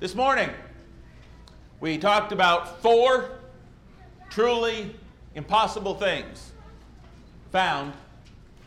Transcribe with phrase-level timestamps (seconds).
[0.00, 0.48] This morning,
[1.78, 3.32] we talked about four
[4.30, 4.96] truly
[5.34, 6.52] impossible things
[7.52, 7.92] found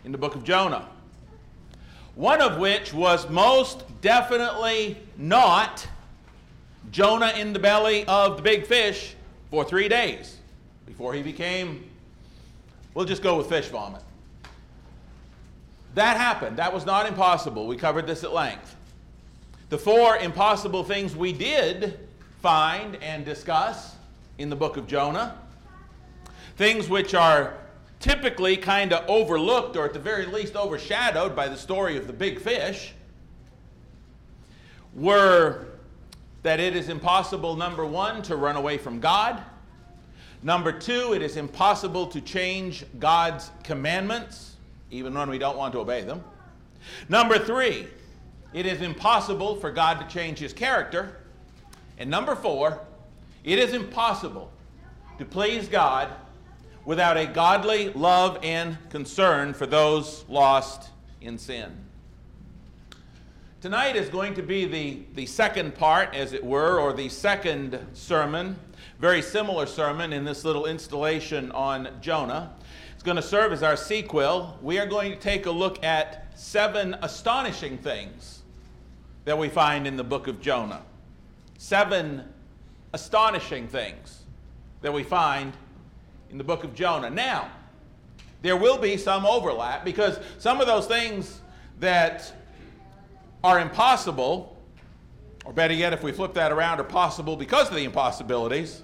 [0.06, 0.88] in the book of Jonah.
[2.14, 5.88] One of which was most definitely not
[6.92, 9.16] Jonah in the belly of the big fish
[9.50, 10.38] for three days
[10.86, 11.90] before he became,
[12.94, 14.04] we'll just go with fish vomit.
[15.96, 16.58] That happened.
[16.58, 17.66] That was not impossible.
[17.66, 18.76] We covered this at length.
[19.74, 22.00] The four impossible things we did
[22.44, 23.96] find and discuss
[24.38, 25.36] in the book of Jonah,
[26.58, 27.56] things which are
[28.00, 32.14] typically kind of overlooked or at the very least overshadowed by the story of the
[32.14, 32.94] big fish,
[34.94, 35.66] were
[36.44, 39.42] that it is impossible, number one, to run away from God.
[40.44, 44.56] Number two, it is impossible to change God's commandments,
[44.92, 46.24] even when we don't want to obey them.
[47.10, 47.88] Number three,
[48.54, 51.18] it is impossible for God to change his character.
[51.98, 52.82] And number four,
[53.44, 54.52] it is impossible
[55.18, 56.10] to please God
[56.86, 60.90] without a godly love and concern for those lost
[61.22, 61.72] in sin.
[63.62, 67.80] Tonight is going to be the, the second part, as it were, or the second
[67.94, 68.58] sermon,
[69.00, 72.54] very similar sermon in this little installation on Jonah.
[72.94, 74.60] It's going to serve as our sequel.
[74.62, 78.43] We are going to take a look at seven astonishing things
[79.26, 80.82] that we find in the book of Jonah.
[81.58, 82.24] Seven
[82.94, 84.24] astonishing things
[84.82, 85.54] that we find
[86.30, 87.10] in the book of Jonah.
[87.10, 87.50] Now,
[88.42, 91.42] there will be some overlap because some of those things
[91.80, 92.34] that
[93.44, 94.58] are impossible,
[95.46, 98.84] or better yet, if we flip that around, are possible because of the impossibilities,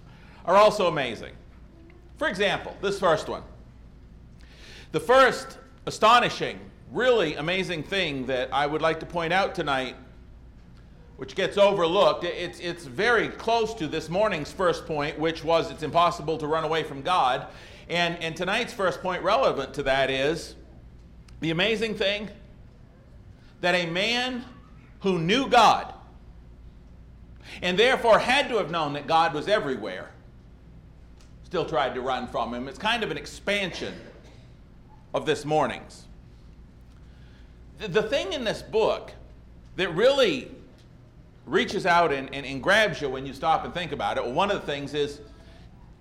[0.44, 1.32] are also amazing.
[2.16, 3.42] For example, this first one.
[4.92, 6.58] The first astonishing
[6.92, 9.96] really amazing thing that I would like to point out tonight,
[11.16, 12.24] which gets overlooked.
[12.24, 16.64] It's, it's very close to this morning's first point, which was it's impossible to run
[16.64, 17.46] away from God.
[17.88, 20.54] And, and tonight's first point, relevant to that, is
[21.40, 22.30] the amazing thing
[23.60, 24.44] that a man
[25.00, 25.92] who knew God
[27.62, 30.10] and therefore had to have known that God was everywhere
[31.44, 32.68] still tried to run from him.
[32.68, 33.92] It's kind of an expansion
[35.12, 36.06] of this morning's
[37.88, 39.12] the thing in this book
[39.76, 40.50] that really
[41.46, 44.50] reaches out and, and, and, grabs you when you stop and think about it, one
[44.50, 45.20] of the things is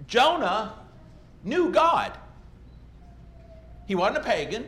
[0.07, 0.73] Jonah
[1.43, 2.17] knew God.
[3.87, 4.67] He wasn't a pagan.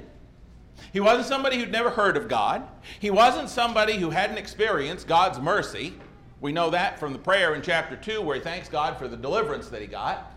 [0.94, 2.64] He wasn't somebody who'd never heard of God.
[3.00, 5.94] He wasn't somebody who hadn't experienced God's mercy.
[6.40, 9.18] We know that from the prayer in chapter 2 where he thanks God for the
[9.18, 10.32] deliverance that he got.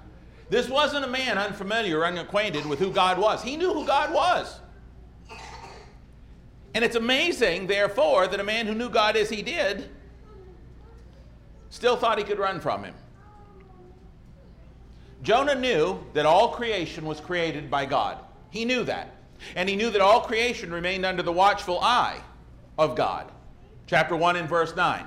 [0.50, 3.42] This wasn't a man unfamiliar unacquainted with who God was.
[3.42, 4.60] He knew who God was.
[6.74, 9.88] And it's amazing, therefore, that a man who knew God as he did
[11.70, 12.94] still thought he could run from him.
[15.22, 18.18] Jonah knew that all creation was created by God.
[18.50, 19.14] He knew that.
[19.56, 22.20] And he knew that all creation remained under the watchful eye
[22.78, 23.30] of God.
[23.86, 25.06] Chapter 1 and verse 9.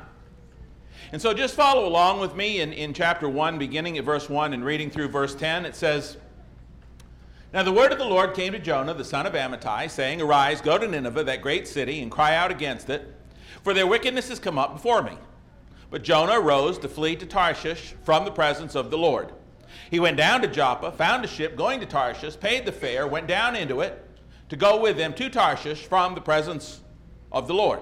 [1.11, 4.53] And so just follow along with me in, in chapter 1, beginning at verse 1
[4.53, 5.65] and reading through verse 10.
[5.65, 6.17] It says,
[7.53, 10.61] now the word of the Lord came to Jonah, the son of Amittai, saying, Arise,
[10.61, 13.13] go to Nineveh, that great city, and cry out against it,
[13.63, 15.17] for their wickedness has come up before me.
[15.89, 19.31] But Jonah arose to flee to Tarshish from the presence of the Lord.
[19.89, 23.27] He went down to Joppa, found a ship going to Tarshish, paid the fare, went
[23.27, 24.03] down into it
[24.49, 26.81] to go with them to Tarshish from the presence
[27.31, 27.79] of the Lord.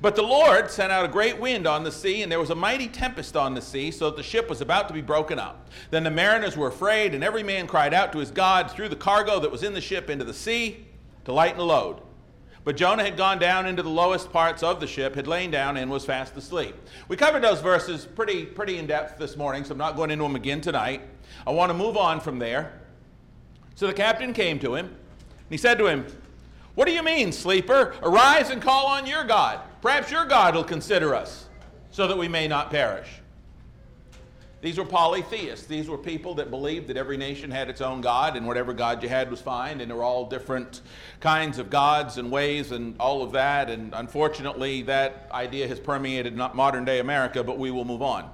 [0.00, 2.54] But the Lord sent out a great wind on the sea, and there was a
[2.54, 5.68] mighty tempest on the sea, so that the ship was about to be broken up.
[5.90, 8.96] Then the mariners were afraid, and every man cried out to his God, threw the
[8.96, 10.86] cargo that was in the ship into the sea
[11.24, 12.00] to lighten the load.
[12.64, 15.76] But Jonah had gone down into the lowest parts of the ship, had lain down,
[15.76, 16.74] and was fast asleep.
[17.06, 20.24] We covered those verses pretty, pretty in depth this morning, so I'm not going into
[20.24, 21.02] them again tonight.
[21.46, 22.80] I want to move on from there.
[23.76, 24.96] So the captain came to him, and
[25.48, 26.06] he said to him,
[26.76, 27.94] what do you mean, sleeper?
[28.02, 29.60] Arise and call on your God.
[29.80, 31.48] Perhaps your God will consider us
[31.90, 33.08] so that we may not perish.
[34.60, 35.66] These were polytheists.
[35.66, 39.02] These were people that believed that every nation had its own God and whatever God
[39.02, 40.82] you had was fine, and there were all different
[41.20, 43.70] kinds of gods and ways and all of that.
[43.70, 48.30] And unfortunately, that idea has permeated modern day America, but we will move on.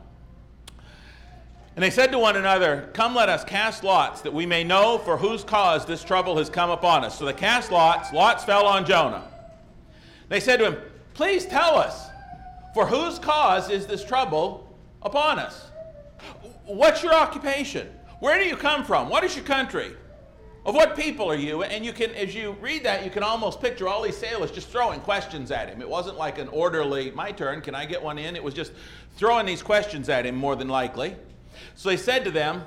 [1.75, 4.99] And they said to one another, Come, let us cast lots, that we may know
[4.99, 7.19] for whose cause this trouble has come upon us.
[7.19, 8.13] So they cast lots.
[8.13, 9.25] Lots fell on Jonah.
[10.29, 10.79] They said to him,
[11.15, 12.09] Please tell us,
[12.75, 15.71] for whose cause is this trouble upon us?
[16.67, 17.89] What's your occupation?
[18.21, 19.09] Where do you come from?
[19.09, 19.97] What is your country?
[20.65, 21.65] Of what people are you?
[21.65, 24.69] And you can, as you read that, you can almost picture all these sailors just
[24.69, 25.81] throwing questions at him.
[25.81, 28.37] It wasn't like an orderly, my turn, can I get one in?
[28.37, 28.73] It was just
[29.17, 31.17] throwing these questions at him more than likely.
[31.75, 32.65] So he said to them,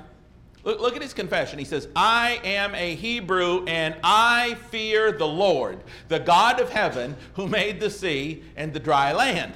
[0.64, 1.58] look, look at his confession.
[1.58, 5.78] He says, I am a Hebrew and I fear the Lord,
[6.08, 9.54] the God of heaven who made the sea and the dry land.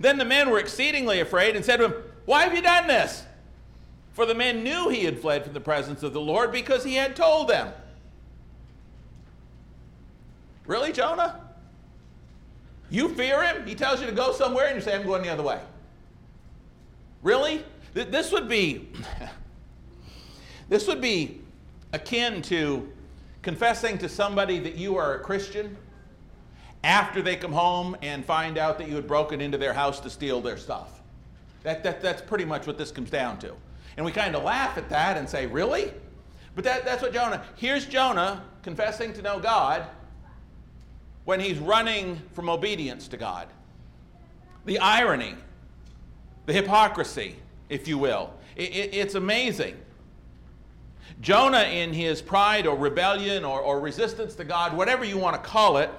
[0.00, 1.94] Then the men were exceedingly afraid and said to him,
[2.24, 3.24] Why have you done this?
[4.12, 6.94] For the men knew he had fled from the presence of the Lord because he
[6.94, 7.72] had told them.
[10.66, 11.40] Really, Jonah?
[12.90, 13.66] You fear him?
[13.66, 15.60] He tells you to go somewhere and you say, I'm going the other way.
[17.26, 17.64] Really?
[17.92, 18.88] This would be
[20.68, 21.40] this would be
[21.92, 22.88] akin to
[23.42, 25.76] confessing to somebody that you are a Christian
[26.84, 30.08] after they come home and find out that you had broken into their house to
[30.08, 31.00] steal their stuff.
[31.64, 33.52] That, that, that's pretty much what this comes down to.
[33.96, 35.92] And we kind of laugh at that and say, really?
[36.54, 39.84] But that, that's what Jonah, here's Jonah confessing to know God
[41.24, 43.48] when he's running from obedience to God.
[44.64, 45.34] The irony,
[46.46, 47.36] the hypocrisy,
[47.68, 48.32] if you will.
[48.54, 49.76] It, it, it's amazing.
[51.20, 55.48] Jonah, in his pride or rebellion or, or resistance to God, whatever you want to
[55.48, 55.90] call it,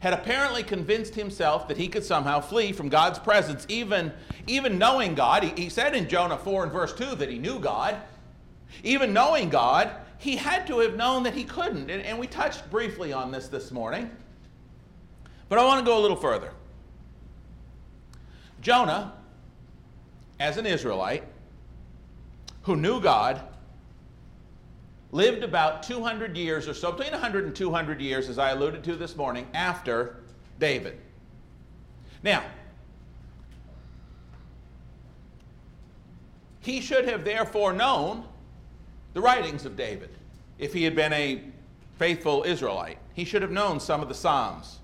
[0.00, 4.12] had apparently convinced himself that he could somehow flee from God's presence, even,
[4.46, 5.42] even knowing God.
[5.42, 7.96] He, he said in Jonah 4 and verse 2 that he knew God.
[8.82, 11.90] Even knowing God, he had to have known that he couldn't.
[11.90, 14.10] And, and we touched briefly on this this morning.
[15.48, 16.52] But I want to go a little further.
[18.60, 19.12] Jonah,
[20.40, 21.24] as an Israelite
[22.62, 23.40] who knew God,
[25.12, 28.96] lived about 200 years or so, between 100 and 200 years, as I alluded to
[28.96, 30.16] this morning, after
[30.58, 30.98] David.
[32.22, 32.42] Now,
[36.60, 38.24] he should have therefore known
[39.12, 40.10] the writings of David
[40.58, 41.42] if he had been a
[41.98, 42.98] faithful Israelite.
[43.12, 44.78] He should have known some of the Psalms.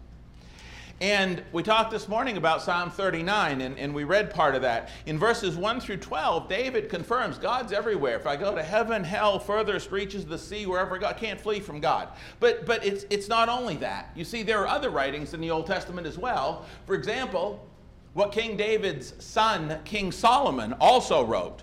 [1.00, 4.90] And we talked this morning about Psalm 39, and, and we read part of that.
[5.06, 8.16] In verses 1 through 12, David confirms God's everywhere.
[8.16, 11.80] If I go to heaven, hell, furthest reaches the sea, wherever God can't flee from
[11.80, 12.08] God.
[12.38, 14.10] But, but it's, it's not only that.
[14.14, 16.66] You see, there are other writings in the Old Testament as well.
[16.84, 17.66] For example,
[18.12, 21.62] what King David's son, King Solomon, also wrote.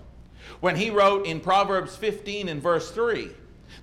[0.62, 3.30] When he wrote in Proverbs 15 and verse 3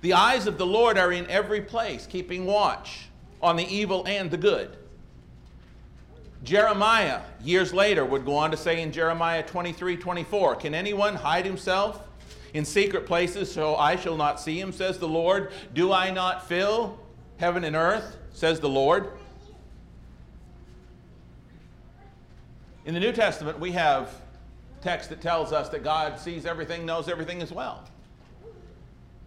[0.01, 3.07] The eyes of the Lord are in every place, keeping watch
[3.41, 4.75] on the evil and the good.
[6.45, 11.43] Jeremiah, years later, would go on to say in Jeremiah 23 24, Can anyone hide
[11.43, 12.07] himself
[12.53, 15.51] in secret places so I shall not see him, says the Lord?
[15.73, 16.99] Do I not fill
[17.37, 19.09] heaven and earth, says the Lord?
[22.85, 24.13] In the New Testament, we have
[24.81, 27.83] text that tells us that God sees everything, knows everything as well.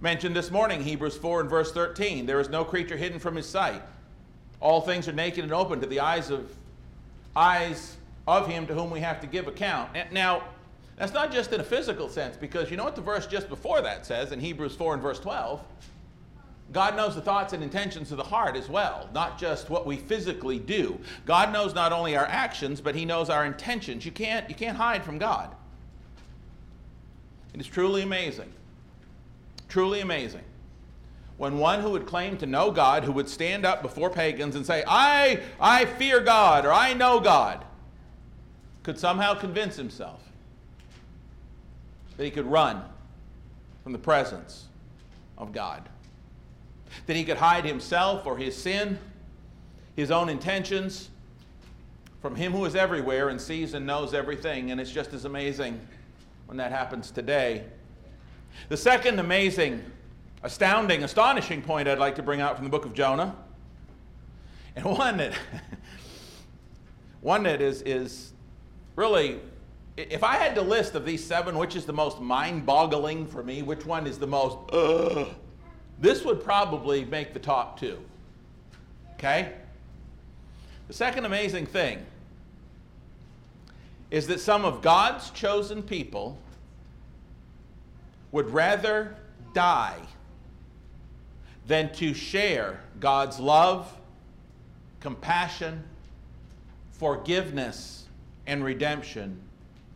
[0.01, 3.49] Mentioned this morning, Hebrews 4 and verse 13 there is no creature hidden from his
[3.49, 3.83] sight.
[4.61, 6.57] All things are naked and open to the eyes of
[7.39, 7.97] eyes
[8.27, 9.97] of him to whom we have to give account.
[10.13, 10.43] Now,
[10.97, 13.81] that's not just in a physical sense, because you know what the verse just before
[13.83, 15.63] that says in Hebrews 4 and verse 12?
[16.73, 19.97] God knows the thoughts and intentions of the heart as well, not just what we
[19.97, 20.99] physically do.
[21.25, 24.05] God knows not only our actions, but He knows our intentions.
[24.05, 25.55] You can't, you can't hide from God.
[27.55, 28.53] It is truly amazing.
[29.69, 30.43] Truly amazing
[31.39, 34.67] when one who would claim to know God, who would stand up before pagans and
[34.67, 37.65] say, I, I fear God or I know God,
[38.83, 40.21] could somehow convince himself
[42.17, 42.83] that he could run
[43.85, 44.67] from the presence
[45.39, 45.89] of God.
[47.07, 48.99] That he could hide himself or his sin,
[49.95, 51.09] his own intentions,
[52.21, 54.73] from him who is everywhere and sees and knows everything.
[54.73, 55.81] And it's just as amazing
[56.47, 57.63] when that happens today.
[58.69, 59.85] The second amazing
[60.43, 63.35] astounding, astonishing point I'd like to bring out from the book of Jonah.
[64.77, 65.33] And one that,
[67.21, 68.33] one that is, is
[68.97, 69.41] really,
[69.97, 73.43] if I had to list of these seven, which is the most mind boggling for
[73.43, 74.59] me, which one is the most,
[75.99, 77.99] this would probably make the top two.
[79.15, 79.53] Okay?
[80.87, 82.05] The second amazing thing
[84.11, 86.39] is that some of God's chosen people
[88.33, 89.17] would rather
[89.53, 89.99] die
[91.69, 93.95] than to share God's love,
[95.01, 95.85] compassion,
[96.93, 98.07] forgiveness,
[98.47, 99.39] and redemption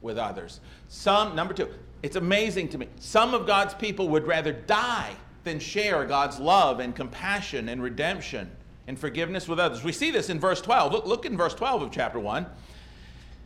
[0.02, 0.60] with others.
[0.88, 1.68] Some, number two,
[2.02, 2.88] it's amazing to me.
[3.00, 5.14] Some of God's people would rather die
[5.44, 8.50] than share God's love and compassion and redemption
[8.86, 9.82] and forgiveness with others.
[9.82, 10.92] We see this in verse 12.
[10.92, 12.46] Look, look in verse 12 of chapter 1.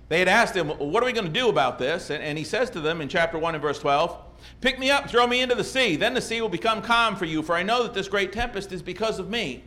[0.08, 2.10] They had asked him, What are we going to do about this?
[2.10, 4.16] And, and he says to them in chapter 1 and verse 12,
[4.60, 5.96] Pick me up throw me into the sea.
[5.96, 8.72] Then the sea will become calm for you, for I know that this great tempest
[8.72, 9.64] is because of me.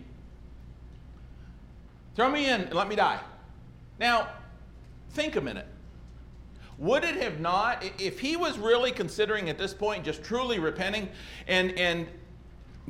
[2.16, 3.20] Throw me in and let me die.
[4.00, 4.30] Now,
[5.12, 5.68] think a minute.
[6.78, 11.10] Would it have not, if he was really considering at this point just truly repenting
[11.48, 12.08] and, and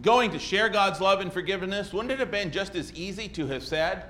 [0.01, 3.47] going to share God's love and forgiveness, wouldn't it have been just as easy to
[3.47, 4.05] have said,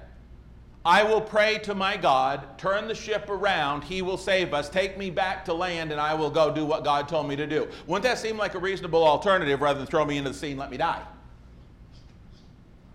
[0.89, 4.97] I will pray to my God, turn the ship around, he will save us, take
[4.97, 7.67] me back to land, and I will go do what God told me to do?
[7.85, 10.59] Wouldn't that seem like a reasonable alternative rather than throw me into the sea and
[10.59, 11.03] let me die?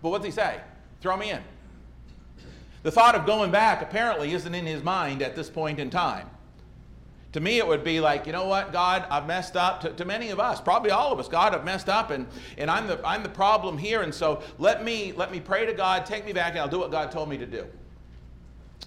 [0.01, 0.59] But what's he say?
[0.99, 1.39] Throw me in.
[2.83, 6.29] The thought of going back apparently isn't in his mind at this point in time.
[7.31, 9.79] To me, it would be like, you know what, God, I've messed up.
[9.81, 12.69] To, to, many of us, probably all of us, God, I've messed up, and, and
[12.69, 14.01] I'm, the, I'm the problem here.
[14.01, 16.79] And so let me, let me pray to God, take me back, and I'll do
[16.79, 17.65] what God told me to do.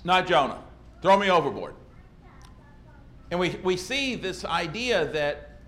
[0.05, 0.63] Not Jonah.
[1.03, 1.75] Throw me overboard.
[3.31, 5.61] And we, we see this idea that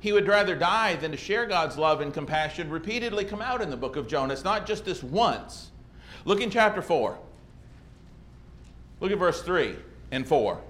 [0.00, 3.70] he would rather die than to share God's love and compassion repeatedly come out in
[3.70, 4.32] the book of Jonah.
[4.32, 5.70] It's not just this once.
[6.24, 7.18] Look in chapter 4.
[9.00, 9.76] Look at verse 3
[10.10, 10.60] and 4.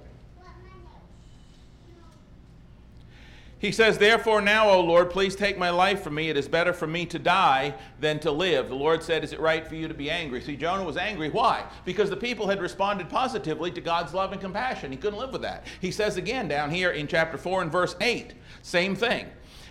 [3.58, 6.28] He says, Therefore, now, O Lord, please take my life from me.
[6.28, 8.68] It is better for me to die than to live.
[8.68, 10.42] The Lord said, Is it right for you to be angry?
[10.42, 11.30] See, Jonah was angry.
[11.30, 11.64] Why?
[11.86, 14.90] Because the people had responded positively to God's love and compassion.
[14.90, 15.66] He couldn't live with that.
[15.80, 19.26] He says again down here in chapter 4 and verse 8, same thing.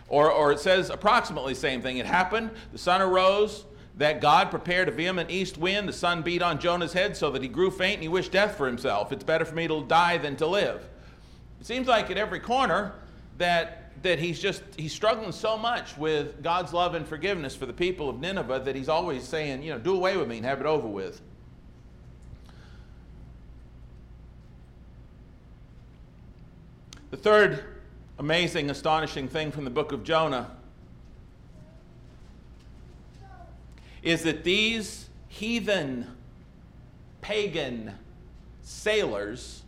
[0.08, 1.98] Or, or it says approximately same thing.
[1.98, 3.66] It happened, the sun arose,
[3.98, 5.88] that God prepared a vehement east wind.
[5.88, 8.58] The sun beat on Jonah's head so that he grew faint and he wished death
[8.58, 9.12] for himself.
[9.12, 10.88] It's better for me to die than to live.
[11.60, 12.94] It seems like at every corner,
[13.38, 17.74] that that he's just he's struggling so much with God's love and forgiveness for the
[17.74, 20.60] people of Nineveh that he's always saying, you know, do away with me and have
[20.60, 21.22] it over with.
[27.12, 27.64] The third
[28.20, 30.52] amazing, astonishing thing from the book of Jonah
[34.04, 36.08] is that these heathen,
[37.22, 37.94] pagan
[38.62, 39.64] sailors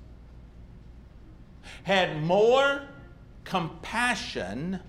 [1.84, 2.82] had more
[3.48, 4.80] compassion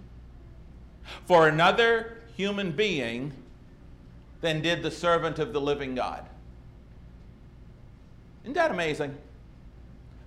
[1.26, 3.32] for another human being
[4.40, 6.26] than did the servant of the living God.
[8.42, 9.16] Isn't that amazing?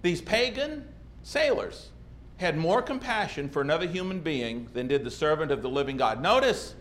[0.02, 0.88] These pagan
[1.24, 1.90] sailors
[2.38, 6.22] had more compassion for another human being than did the servant of the living God.
[6.22, 6.76] Notice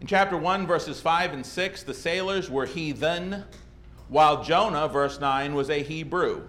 [0.00, 3.44] in chapter 1, verses 5 and 6, the sailors were heathen,
[4.08, 6.42] while Jonah, verse 9, was a Hebrew.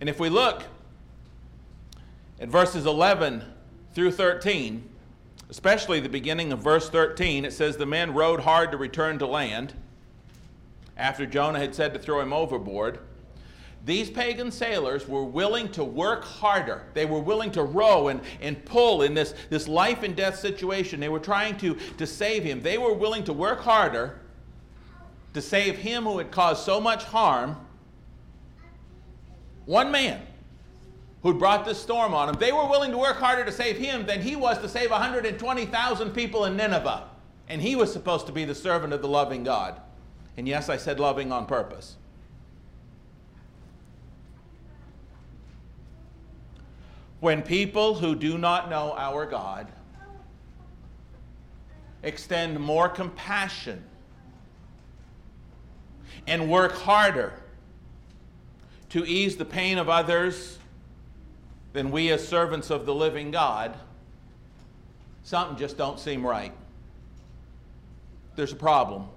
[0.00, 0.64] And if we look
[2.40, 3.44] in verses 11
[3.94, 4.88] through 13,
[5.50, 9.26] especially the beginning of verse 13, it says, The men rowed hard to return to
[9.26, 9.74] land
[10.96, 13.00] after Jonah had said to throw him overboard.
[13.84, 16.84] These pagan sailors were willing to work harder.
[16.94, 21.00] They were willing to row and, and pull in this, this life and death situation.
[21.00, 22.60] They were trying to, to save him.
[22.60, 24.20] They were willing to work harder
[25.32, 27.56] to save him who had caused so much harm.
[29.64, 30.20] One man
[31.28, 34.06] who'd brought this storm on him, they were willing to work harder to save him
[34.06, 37.04] than he was to save 120,000 people in Nineveh.
[37.50, 39.78] And he was supposed to be the servant of the loving God.
[40.38, 41.96] And yes, I said loving on purpose.
[47.20, 49.66] When people who do not know our God
[52.02, 53.84] extend more compassion
[56.26, 57.34] and work harder
[58.90, 60.58] to ease the pain of others
[61.72, 63.76] then we as servants of the living God,
[65.22, 66.52] something just don't seem right.
[68.36, 69.08] There's a problem.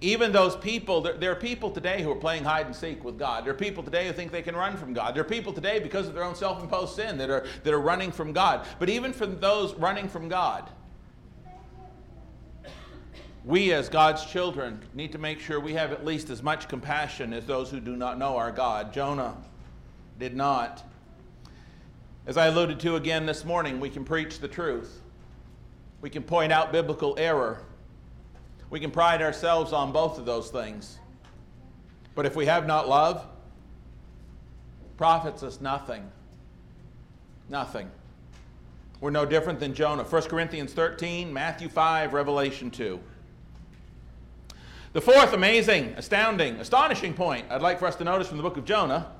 [0.00, 3.44] Even those people, there, are people today who are playing hide and seek with God.
[3.44, 5.14] There are people today who think they can run from God.
[5.14, 7.80] There are people today, because of their own self imposed sin, that are, that are
[7.80, 8.66] running from God.
[8.78, 10.68] But even for those running from God,
[13.44, 17.32] we as God's children need to make sure we have at least as much compassion
[17.32, 18.92] as those who do not know our God.
[18.92, 19.36] Jonah
[20.18, 20.84] did not.
[22.30, 25.00] As I alluded to again this morning, we can preach the truth.
[26.00, 27.58] We can point out biblical error.
[28.70, 31.00] We can pride ourselves on both of those things.
[32.14, 33.26] But if we have not love,
[34.96, 36.08] profits us nothing.
[37.48, 37.90] Nothing.
[39.00, 40.04] We're no different than Jonah.
[40.04, 43.00] 1 Corinthians 13, Matthew 5, Revelation 2.
[44.92, 48.56] The fourth amazing, astounding, astonishing point I'd like for us to notice from the book
[48.56, 49.10] of Jonah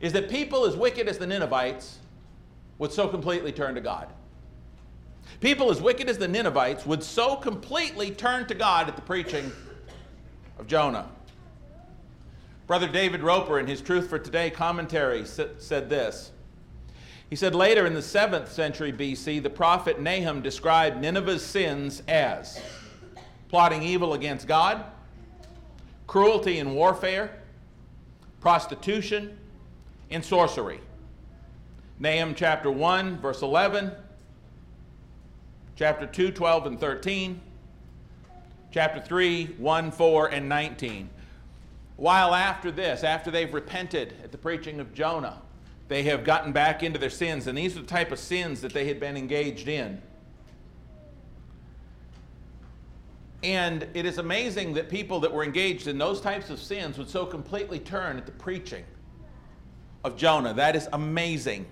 [0.00, 1.98] is that people as wicked as the Ninevites
[2.78, 4.08] would so completely turn to God.
[5.40, 9.52] People as wicked as the Ninevites would so completely turn to God at the preaching
[10.58, 11.08] of Jonah.
[12.66, 16.32] Brother David Roper, in his Truth for Today commentary, said this.
[17.30, 22.60] He said later in the 7th century BC, the prophet Nahum described Nineveh's sins as
[23.48, 24.84] plotting evil against God,
[26.06, 27.42] cruelty and warfare,
[28.40, 29.38] prostitution,
[30.10, 30.80] and sorcery.
[31.98, 33.90] Nahum chapter 1, verse 11,
[35.76, 37.40] chapter 2, 12 and 13,
[38.70, 41.10] chapter 3, 1, 4, and 19.
[41.96, 45.42] While after this, after they've repented at the preaching of Jonah,
[45.88, 48.72] they have gotten back into their sins, and these are the type of sins that
[48.72, 50.00] they had been engaged in.
[53.42, 57.08] And it is amazing that people that were engaged in those types of sins would
[57.08, 58.84] so completely turn at the preaching
[60.08, 60.54] of Jonah.
[60.54, 61.66] That is amazing.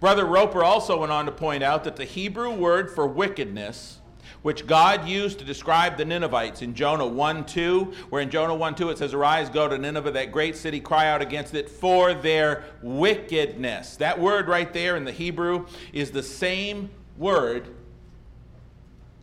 [0.00, 4.00] Brother Roper also went on to point out that the Hebrew word for wickedness,
[4.42, 8.74] which God used to describe the Ninevites in Jonah 1 2, where in Jonah 1
[8.74, 12.14] 2 it says, Arise, go to Nineveh, that great city, cry out against it for
[12.14, 13.96] their wickedness.
[13.98, 17.68] That word right there in the Hebrew is the same word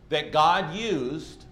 [0.08, 1.44] that God used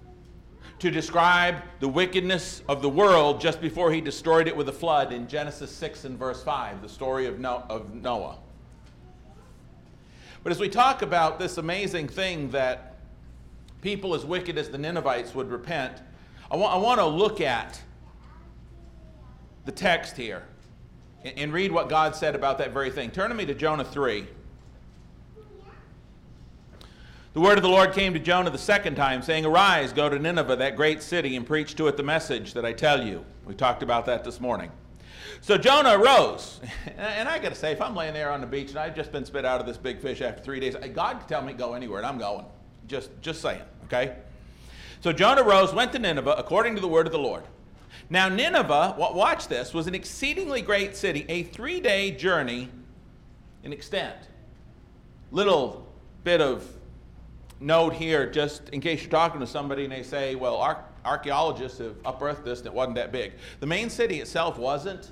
[0.79, 5.13] to describe the wickedness of the world just before he destroyed it with a flood
[5.13, 8.39] in Genesis 6 and verse 5, the story of, Noah.
[10.45, 12.97] But as we talk about this amazing thing that
[13.81, 16.01] people as wicked as the Ninevites would repent,
[16.51, 17.81] I, wa- I want to look at
[19.65, 20.45] the text here
[21.25, 23.11] and, and read what God said about that very thing.
[23.11, 24.29] Turn to me to Jonah 3.
[27.39, 30.19] The word of the Lord came to Jonah the second time, saying, Arise, go to
[30.19, 33.25] Nineveh, that great city, and preach to it the message that I tell you.
[33.47, 34.73] We talked about that this morning.
[35.41, 36.61] So Jonah arose.
[36.97, 39.13] And I got to say, if I'm laying there on the beach and I've just
[39.13, 41.75] been spit out of this big fish after three days, God could tell me go
[41.75, 42.45] anywhere, and I'm going.
[42.89, 44.17] Just, just saying, okay?
[45.01, 47.45] So Jonah rose, went to Nineveh, according to the word of the Lord.
[48.11, 52.69] Now, Nineveh, watch this, was an exceedingly great city, a three day journey
[53.63, 54.17] in extent.
[55.31, 55.87] Little
[56.25, 56.69] bit of
[57.61, 61.79] note here, just in case you're talking to somebody and they say, well, ar- archaeologists
[61.79, 63.33] have unearthed this and it wasn't that big.
[63.61, 65.11] The main city itself wasn't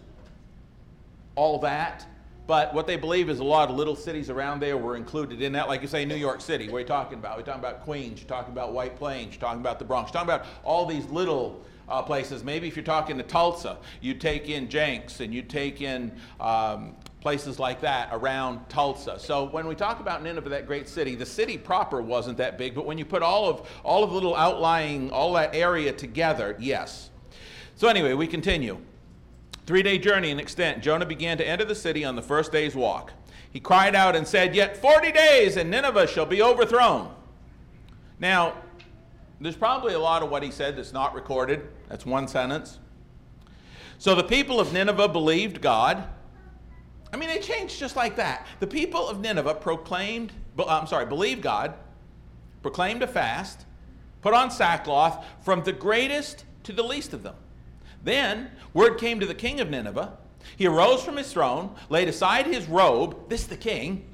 [1.35, 2.07] all that,
[2.47, 5.53] but what they believe is a lot of little cities around there were included in
[5.53, 5.69] that.
[5.69, 7.37] Like you say, New York City, what are you talking about?
[7.37, 10.23] We're talking about Queens, you're talking about White Plains, you're talking about the Bronx, you're
[10.23, 12.45] talking about all these little uh, places.
[12.45, 16.95] Maybe if you're talking to Tulsa, you take in Jenks and you take in um,
[17.27, 19.19] places like that around Tulsa.
[19.19, 22.73] So when we talk about Nineveh, that great city, the city proper wasn't that big,
[22.73, 26.55] but when you put all of all of the little outlying, all that area together,
[26.61, 27.11] yes.
[27.75, 28.79] So anyway, we continue.
[29.67, 30.85] Three day journey in extent.
[30.85, 33.13] Jonah began to enter the city on the first day's walk.
[33.51, 37.13] He cried out and said, Yet 40 days and Nineveh shall be overthrown.
[38.21, 38.55] Now,
[39.41, 41.67] there's probably a lot of what he said that's not recorded.
[41.89, 42.79] That's one sentence.
[43.99, 46.07] So the people of Nineveh believed God
[47.17, 48.47] I mean, it changed just like that.
[48.61, 50.35] The people of Nineveh proclaimed,
[50.69, 51.73] I'm sorry, believed God,
[52.61, 53.65] proclaimed a fast,
[54.21, 57.37] put on sackcloth from the greatest to the least of them.
[58.05, 60.13] Then word came to the king of Nineveh.
[60.59, 64.05] He arose from his throne, laid aside his robe, this the king,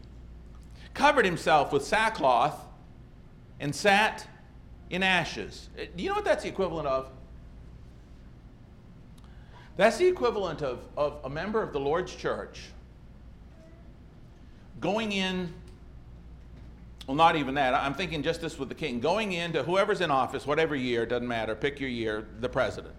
[0.95, 2.55] covered himself with sackcloth,
[3.59, 4.29] and sat
[4.91, 5.71] in ashes.
[5.77, 7.11] Uh, do you know what that's the equivalent of?
[9.77, 12.61] That's the equivalent of, of a member of the Lord's church
[14.83, 15.53] going in,
[17.07, 17.75] well, not even that.
[17.75, 19.01] I'm thinking just this with the king.
[19.01, 22.95] Going into whoever's in office, whatever year, doesn't matter, pick your year, the president.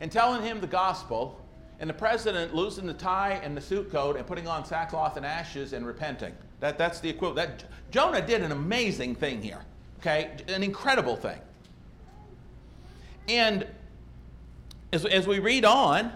[0.00, 1.44] And telling him the gospel,
[1.80, 5.24] and the president losing the tie and the suit coat and putting on sackcloth and
[5.24, 6.34] ashes and repenting.
[6.60, 7.60] That, that's the equivalent.
[7.60, 9.64] That, Jonah did an amazing thing here,
[10.00, 10.36] okay?
[10.48, 11.38] An incredible thing.
[13.28, 13.66] And
[14.92, 16.12] as, as we read on,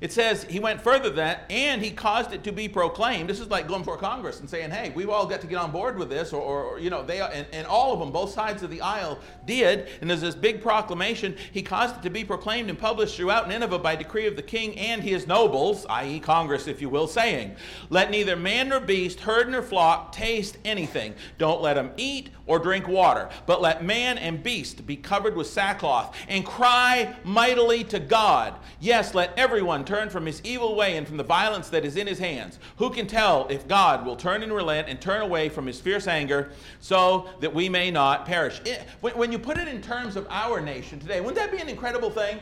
[0.00, 3.28] it says he went further than that, and he caused it to be proclaimed.
[3.28, 5.70] This is like going before Congress and saying, "Hey, we've all got to get on
[5.70, 8.62] board with this," or, or you know, they and, and all of them, both sides
[8.62, 9.88] of the aisle, did.
[10.00, 11.36] And there's this big proclamation.
[11.52, 14.78] He caused it to be proclaimed and published throughout Nineveh by decree of the king
[14.78, 17.54] and his nobles, i.e., Congress, if you will, saying,
[17.90, 21.14] "Let neither man nor beast, herd nor flock taste anything.
[21.36, 25.46] Don't let them eat or drink water, but let man and beast be covered with
[25.46, 28.54] sackcloth and cry mightily to God.
[28.80, 32.06] Yes, let everyone." Turn from his evil way and from the violence that is in
[32.06, 32.58] his hands.
[32.76, 36.06] Who can tell if God will turn and relent and turn away from his fierce
[36.06, 38.60] anger so that we may not perish?
[38.64, 41.58] It, when, when you put it in terms of our nation today, wouldn't that be
[41.58, 42.38] an incredible thing?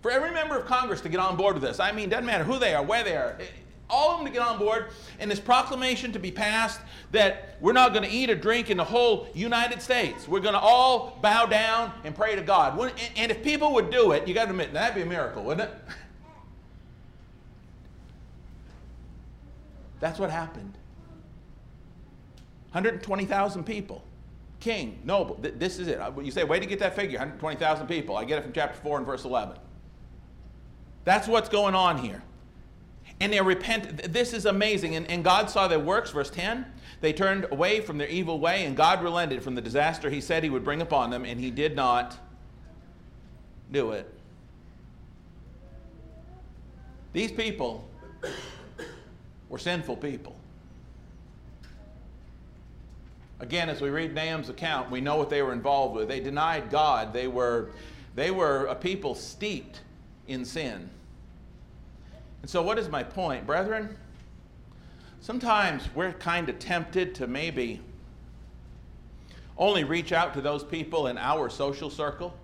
[0.00, 1.78] For every member of Congress to get on board with this.
[1.78, 3.36] I mean, doesn't matter who they are, where they are
[3.90, 6.80] all of them to get on board, and this proclamation to be passed
[7.12, 10.26] that we're not going to eat or drink in the whole United States.
[10.28, 12.78] We're going to all bow down and pray to God.
[13.16, 15.68] And if people would do it, you got to admit, that'd be a miracle, wouldn't
[15.68, 15.76] it?
[20.00, 20.74] That's what happened.
[22.72, 24.04] 120,000 people.
[24.60, 25.38] King, noble.
[25.40, 25.98] This is it.
[26.22, 28.16] You say, way to get that figure, 120,000 people.
[28.16, 29.56] I get it from chapter 4 and verse 11.
[31.04, 32.22] That's what's going on here.
[33.20, 34.12] And they repent.
[34.12, 34.96] This is amazing.
[34.96, 36.66] And, and God saw their works, verse 10.
[37.00, 40.42] They turned away from their evil way, and God relented from the disaster he said
[40.42, 42.18] he would bring upon them, and he did not
[43.72, 44.12] do it.
[47.12, 47.88] These people
[49.48, 50.36] were sinful people.
[53.40, 56.08] Again, as we read Nahum's account, we know what they were involved with.
[56.08, 57.12] They denied God.
[57.12, 57.70] They were,
[58.14, 59.80] they were a people steeped
[60.28, 60.90] in sin.
[62.42, 63.96] And so, what is my point, brethren?
[65.20, 67.80] Sometimes we're kind of tempted to maybe
[69.58, 72.34] only reach out to those people in our social circle.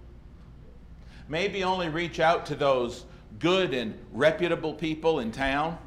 [1.29, 3.07] Maybe only reach out to those
[3.39, 5.79] good and reputable people in town.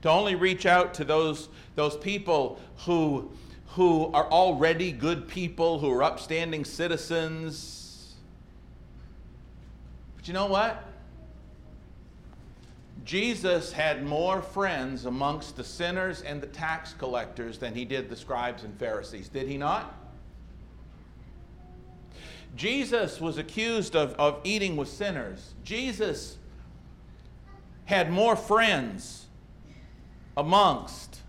[0.00, 3.30] To only reach out to those, those people who,
[3.68, 8.14] who are already good people, who are upstanding citizens.
[10.16, 10.82] But you know what?
[13.04, 18.16] Jesus had more friends amongst the sinners and the tax collectors than he did the
[18.16, 19.98] scribes and Pharisees, did he not?
[22.54, 25.54] Jesus was accused of, of eating with sinners.
[25.64, 26.36] Jesus
[27.86, 29.26] had more friends
[30.36, 31.20] amongst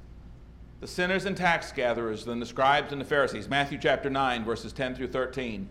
[0.81, 3.47] the sinners and tax gatherers than the scribes and the Pharisees.
[3.47, 5.69] Matthew chapter 9, verses 10 through 13.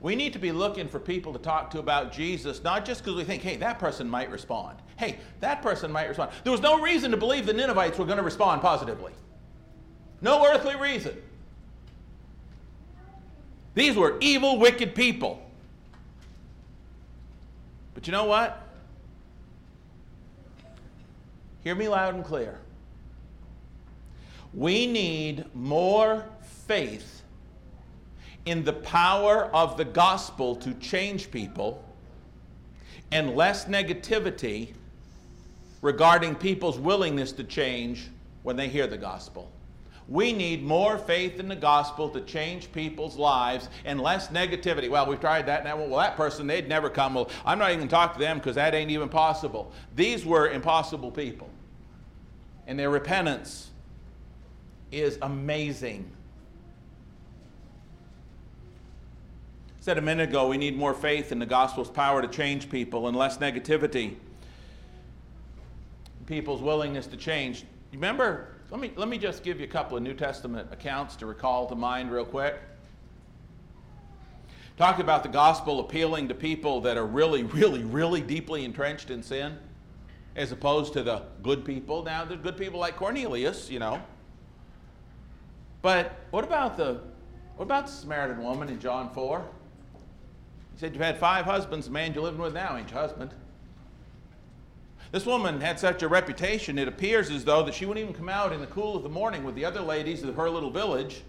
[0.00, 3.16] We need to be looking for people to talk to about Jesus, not just because
[3.16, 4.78] we think, hey, that person might respond.
[4.96, 6.30] Hey, that person might respond.
[6.42, 9.12] There was no reason to believe the Ninevites were going to respond positively.
[10.22, 11.16] No earthly reason.
[13.74, 15.42] These were evil, wicked people.
[17.94, 18.66] But you know what?
[21.62, 22.58] Hear me loud and clear.
[24.54, 26.24] We need more
[26.66, 27.19] faith
[28.46, 31.84] in the power of the gospel to change people
[33.12, 34.72] and less negativity
[35.82, 38.08] regarding people's willingness to change
[38.42, 39.50] when they hear the gospel.
[40.08, 44.90] We need more faith in the gospel to change people's lives and less negativity.
[44.90, 45.76] Well, we've tried that now.
[45.76, 47.14] Well, that person, they'd never come.
[47.14, 49.72] Well, I'm not even going to talk to them because that ain't even possible.
[49.94, 51.48] These were impossible people.
[52.66, 53.70] And their repentance
[54.90, 56.10] is amazing.
[59.80, 63.08] Said a minute ago, we need more faith in the gospel's power to change people
[63.08, 64.16] and less negativity.
[66.26, 67.64] People's willingness to change.
[67.92, 71.26] Remember, let me, let me just give you a couple of New Testament accounts to
[71.26, 72.56] recall to mind real quick.
[74.76, 79.22] Talk about the gospel appealing to people that are really, really, really deeply entrenched in
[79.22, 79.58] sin,
[80.36, 82.02] as opposed to the good people.
[82.02, 84.02] Now, there's good people like Cornelius, you know.
[85.80, 87.00] But what about the
[87.56, 89.44] what about the Samaritan woman in John 4?
[90.80, 91.86] Said, You've had five husbands.
[91.86, 93.34] The man you're living with now ain't your husband.
[95.12, 98.30] This woman had such a reputation, it appears as though that she wouldn't even come
[98.30, 101.22] out in the cool of the morning with the other ladies of her little village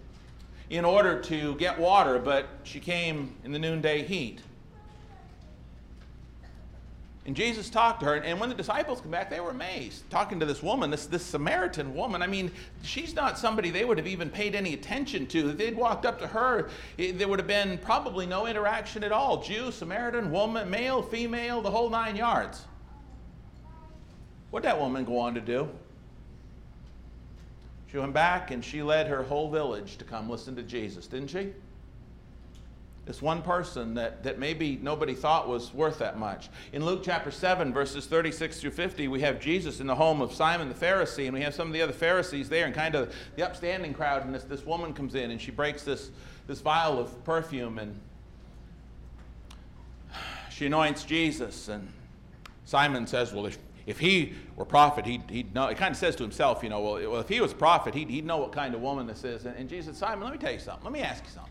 [0.69, 4.39] in order to get water, but she came in the noonday heat.
[7.25, 10.09] And Jesus talked to her, and when the disciples came back, they were amazed.
[10.09, 12.23] Talking to this woman, this, this Samaritan woman.
[12.23, 15.51] I mean, she's not somebody they would have even paid any attention to.
[15.51, 19.11] If they'd walked up to her, it, there would have been probably no interaction at
[19.11, 19.43] all.
[19.43, 22.65] Jew, Samaritan, woman, male, female, the whole nine yards.
[24.49, 25.69] What'd that woman go on to do?
[27.91, 31.29] She went back and she led her whole village to come listen to Jesus, didn't
[31.29, 31.53] she?
[33.11, 36.47] This one person that, that maybe nobody thought was worth that much.
[36.71, 40.33] In Luke chapter 7, verses 36 through 50, we have Jesus in the home of
[40.33, 43.13] Simon the Pharisee, and we have some of the other Pharisees there, and kind of
[43.35, 44.23] the upstanding crowd.
[44.23, 46.09] And this, this woman comes in, and she breaks this,
[46.47, 47.99] this vial of perfume, and
[50.49, 51.67] she anoints Jesus.
[51.67, 51.91] And
[52.63, 55.67] Simon says, Well, if, if he were prophet, he'd, he'd know.
[55.67, 58.09] He kind of says to himself, you know, well, if he was a prophet, he'd,
[58.09, 59.43] he'd know what kind of woman this is.
[59.43, 60.85] And, and Jesus, Simon, let me tell you something.
[60.85, 61.50] Let me ask you something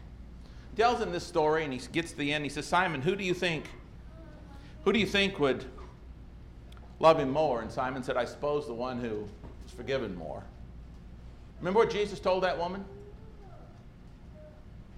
[0.76, 2.44] tells him this story and he gets to the end.
[2.44, 3.64] He says, Simon, who do you think,
[4.84, 5.64] who do you think would
[6.98, 7.62] love him more?
[7.62, 9.28] And Simon said, I suppose the one who
[9.64, 10.42] was forgiven more.
[11.60, 12.84] Remember what Jesus told that woman?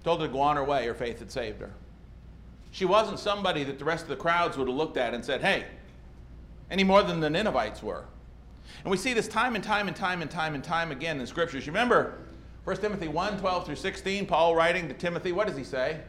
[0.03, 1.71] Told her to go on her way, her faith had saved her.
[2.71, 5.41] She wasn't somebody that the rest of the crowds would have looked at and said,
[5.41, 5.65] hey,
[6.71, 8.05] any more than the Ninevites were.
[8.83, 11.21] And we see this time and time and time and time and time again in
[11.21, 11.65] the scriptures.
[11.65, 12.17] You remember
[12.63, 15.99] 1 Timothy 1 12 through 16, Paul writing to Timothy, what does he say?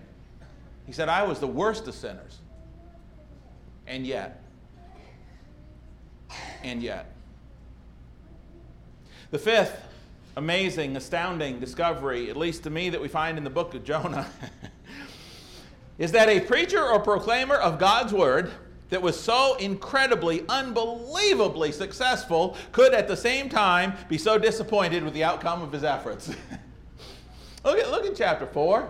[0.86, 2.38] He said, I was the worst of sinners.
[3.86, 4.42] And yet,
[6.62, 7.12] and yet.
[9.30, 9.80] The fifth
[10.36, 14.26] amazing, astounding discovery, at least to me, that we find in the book of Jonah,
[15.98, 18.52] is that a preacher or proclaimer of God's word
[18.94, 25.12] that was so incredibly, unbelievably successful could at the same time be so disappointed with
[25.14, 26.28] the outcome of his efforts.
[27.64, 28.88] look, at, look at chapter 4.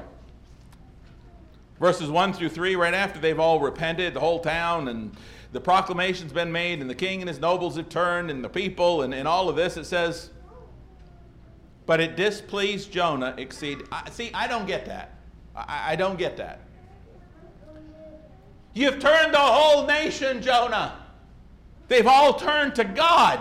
[1.80, 5.16] Verses 1 through 3, right after they've all repented, the whole town, and
[5.52, 9.00] the proclamation's been made, and the king and his nobles have turned, and the people,
[9.00, 10.28] and, and all of this, it says,
[11.86, 13.84] But it displeased Jonah exceed.
[13.90, 15.14] I, see, I don't get that.
[15.56, 16.60] I, I don't get that.
[18.74, 21.00] You've turned the whole nation, Jonah.
[21.88, 23.40] They've all turned to God.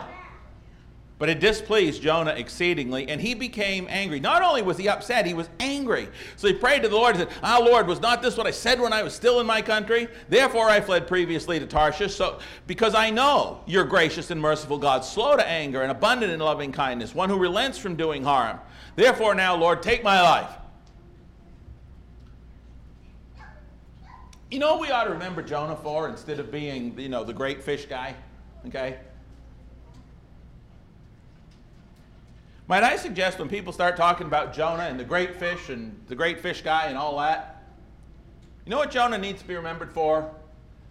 [1.20, 4.20] But it displeased Jonah exceedingly, and he became angry.
[4.20, 6.10] Not only was he upset, he was angry.
[6.36, 8.52] So he prayed to the Lord and said, Ah, Lord, was not this what I
[8.52, 10.08] said when I was still in my country?
[10.28, 15.06] Therefore I fled previously to Tarshish, so, because I know you're gracious and merciful God,
[15.06, 18.60] slow to anger and abundant in loving kindness, one who relents from doing harm.
[18.98, 20.50] Therefore now, Lord, take my life
[24.54, 27.64] You know we ought to remember Jonah for instead of being, you know, the great
[27.64, 28.14] fish guy?
[28.68, 29.00] Okay?
[32.68, 36.14] Might I suggest when people start talking about Jonah and the great fish and the
[36.14, 37.64] great fish guy and all that,
[38.64, 40.32] you know what Jonah needs to be remembered for?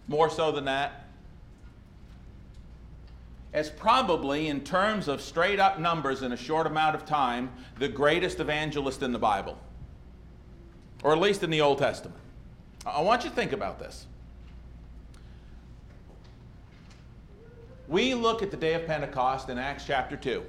[0.09, 1.07] More so than that?
[3.53, 7.48] As probably, in terms of straight up numbers in a short amount of time,
[7.79, 9.57] the greatest evangelist in the Bible,
[11.05, 12.21] or at least in the Old Testament.
[12.85, 14.07] I want you to think about this.
[17.88, 20.42] We look at the day of Pentecost in Acts chapter 2.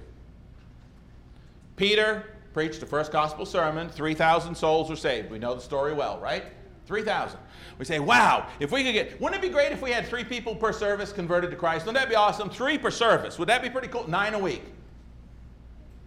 [1.76, 5.32] Peter preached the first gospel sermon, 3,000 souls were saved.
[5.32, 6.46] We know the story well, right?
[6.86, 7.40] 3,000.
[7.80, 10.24] We say, wow, if we could get, wouldn't it be great if we had three
[10.24, 11.86] people per service converted to Christ?
[11.86, 12.50] Wouldn't that be awesome?
[12.50, 13.40] Three per service.
[13.40, 14.08] Would that be pretty cool?
[14.08, 14.64] Nine a week.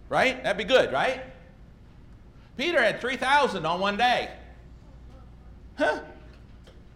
[0.09, 0.41] Right?
[0.43, 1.21] That'd be good, right?
[2.57, 4.31] Peter had 3,000 on one day.
[5.77, 5.99] Huh?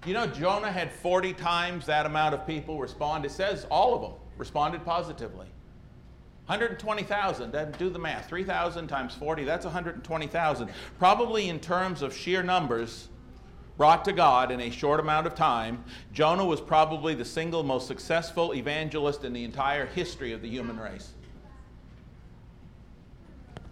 [0.05, 3.23] You know, Jonah had 40 times that amount of people respond.
[3.23, 5.47] It says all of them responded positively.
[6.47, 8.27] 120,000, do the math.
[8.27, 10.69] 3,000 times 40, that's 120,000.
[10.97, 13.09] Probably in terms of sheer numbers
[13.77, 17.87] brought to God in a short amount of time, Jonah was probably the single most
[17.87, 21.13] successful evangelist in the entire history of the human race.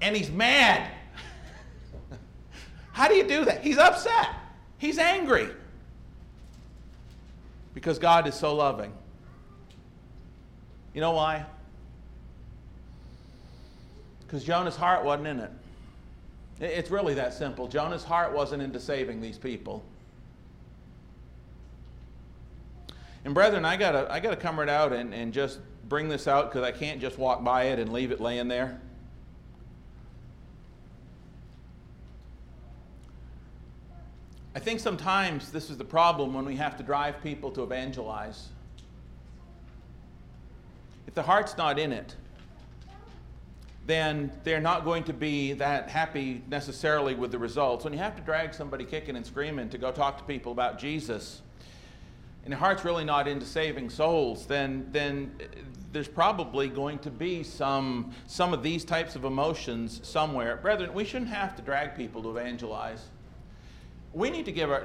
[0.01, 0.89] And he's mad.
[2.93, 3.61] How do you do that?
[3.61, 4.29] He's upset.
[4.77, 5.49] He's angry
[7.73, 8.93] because God is so loving.
[10.93, 11.45] You know why?
[14.25, 15.51] Because Jonah's heart wasn't in it.
[16.59, 17.67] It's really that simple.
[17.67, 19.83] Jonah's heart wasn't into saving these people.
[23.25, 26.49] And brethren, I gotta I gotta come right out and, and just bring this out
[26.49, 28.79] because I can't just walk by it and leave it laying there.
[34.59, 38.49] I think sometimes this is the problem when we have to drive people to evangelize.
[41.07, 42.13] If the heart's not in it,
[43.87, 47.85] then they're not going to be that happy necessarily with the results.
[47.85, 50.77] When you have to drag somebody kicking and screaming to go talk to people about
[50.77, 51.41] Jesus,
[52.43, 55.31] and the heart's really not into saving souls, then, then
[55.93, 60.57] there's probably going to be some, some of these types of emotions somewhere.
[60.57, 63.05] Brethren, we shouldn't have to drag people to evangelize
[64.13, 64.83] we need to give our,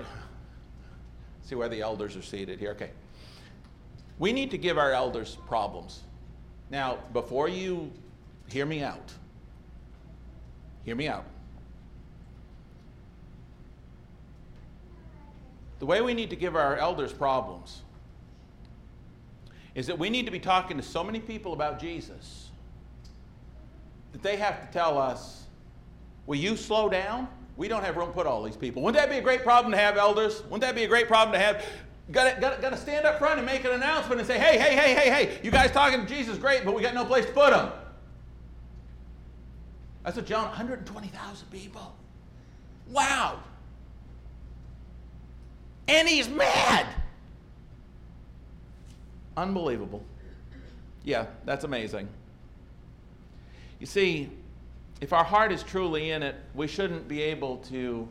[1.42, 2.72] see where the elders are seated here.
[2.72, 2.90] Okay.
[4.18, 6.02] We need to give our elders problems.
[6.70, 7.90] Now, before you
[8.48, 9.12] hear me out,
[10.84, 11.24] hear me out.
[15.80, 17.82] The way we need to give our elders problems
[19.74, 22.50] is that we need to be talking to so many people about Jesus
[24.12, 25.44] that they have to tell us,
[26.26, 27.28] Will you slow down?
[27.56, 28.82] We don't have room to put all these people.
[28.82, 30.42] Wouldn't that be a great problem to have, elders?
[30.44, 31.64] Wouldn't that be a great problem to have?
[32.10, 34.38] Got to, got, to, got to stand up front and make an announcement and say,
[34.38, 37.04] hey, hey, hey, hey, hey, you guys talking to Jesus, great, but we got no
[37.04, 37.70] place to put them.
[40.02, 41.94] That's what John, 120,000 people.
[42.90, 43.40] Wow.
[45.88, 46.86] And he's mad.
[49.36, 50.04] Unbelievable.
[51.04, 52.08] Yeah, that's amazing.
[53.78, 54.30] You see,
[55.04, 58.08] if our heart is truly in it, we shouldn't be able to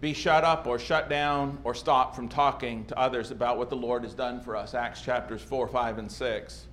[0.00, 3.76] be shut up or shut down or stop from talking to others about what the
[3.76, 4.72] Lord has done for us.
[4.72, 6.66] Acts chapters 4, 5, and 6.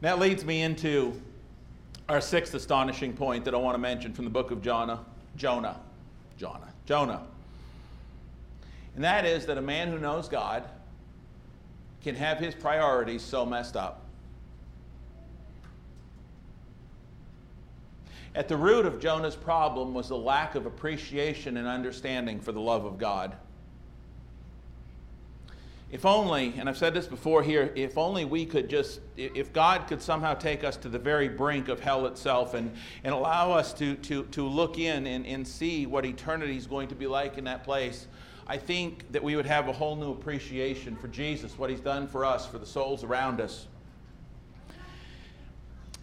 [0.00, 1.20] that leads me into
[2.08, 5.04] our sixth astonishing point that I want to mention from the book of Jonah.
[5.36, 5.78] Jonah.
[6.38, 6.72] Jonah.
[6.86, 7.22] Jonah.
[8.94, 10.64] And that is that a man who knows God
[12.02, 14.03] can have his priorities so messed up.
[18.34, 22.60] At the root of Jonah's problem was a lack of appreciation and understanding for the
[22.60, 23.36] love of God.
[25.92, 29.86] If only, and I've said this before here, if only we could just, if God
[29.86, 33.72] could somehow take us to the very brink of hell itself and, and allow us
[33.74, 37.38] to, to, to look in and, and see what eternity is going to be like
[37.38, 38.08] in that place,
[38.48, 42.08] I think that we would have a whole new appreciation for Jesus, what he's done
[42.08, 43.68] for us, for the souls around us.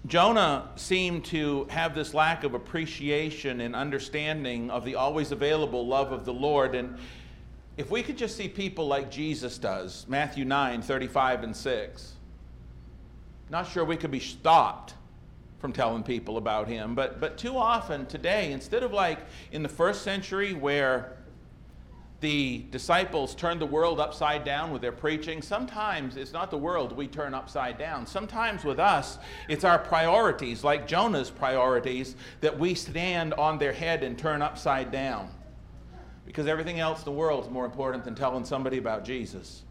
[0.08, 6.12] Jonah seemed to have this lack of appreciation and understanding of the always available love
[6.12, 6.74] of the Lord.
[6.74, 6.98] And
[7.78, 12.14] if we could just see people like Jesus does, Matthew 9, 35 and 6,
[13.52, 14.96] not sure we could be stopped
[15.60, 16.96] from telling people about him.
[16.96, 19.20] But, but too often today, instead of like
[19.52, 21.18] in the first century where
[22.22, 25.42] the disciples turned the world upside down with their preaching.
[25.42, 28.06] Sometimes it's not the world we turn upside down.
[28.06, 29.18] Sometimes with us,
[29.50, 34.92] it's our priorities, like Jonah's priorities, that we stand on their head and turn upside
[34.92, 35.32] down.
[36.24, 39.64] Because everything else in the world is more important than telling somebody about Jesus.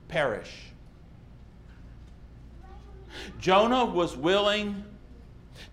[0.08, 0.50] perish.
[3.38, 4.84] Jonah was willing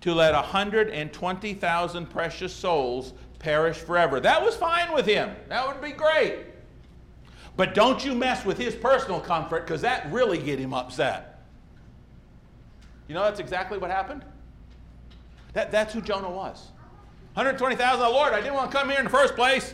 [0.02, 4.19] to let 120,000 precious souls perish forever.
[4.19, 5.36] That was fine with him.
[5.50, 6.39] That would be great.
[7.58, 11.43] But don't you mess with his personal comfort because that really get him upset.
[13.08, 14.26] You know that's exactly what happened?
[15.54, 16.71] That, that's who Jonah was.
[17.36, 19.74] 120,000, oh Lord, I didn't want to come here in the first place.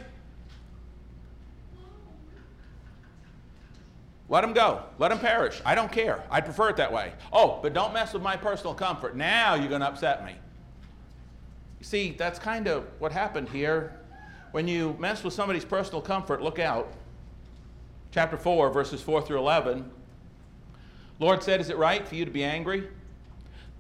[4.31, 4.81] Let them go.
[4.97, 5.61] Let them perish.
[5.65, 6.23] I don't care.
[6.31, 7.11] I'd prefer it that way.
[7.33, 9.13] Oh, but don't mess with my personal comfort.
[9.13, 10.35] Now you're going to upset me.
[11.79, 13.99] You see, that's kind of what happened here.
[14.51, 16.93] When you mess with somebody's personal comfort, look out.
[18.11, 19.91] Chapter 4, verses 4 through 11.
[21.19, 22.87] Lord said, Is it right for you to be angry?